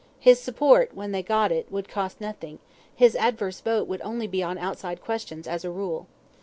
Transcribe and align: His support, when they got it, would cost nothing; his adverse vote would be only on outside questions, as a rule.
His 0.17 0.39
support, 0.41 0.95
when 0.95 1.11
they 1.11 1.21
got 1.21 1.51
it, 1.51 1.71
would 1.71 1.87
cost 1.87 2.19
nothing; 2.19 2.57
his 2.95 3.15
adverse 3.17 3.61
vote 3.61 3.87
would 3.87 3.99
be 3.99 4.03
only 4.03 4.41
on 4.41 4.57
outside 4.57 4.99
questions, 4.99 5.47
as 5.47 5.63
a 5.63 5.69
rule. 5.69 6.07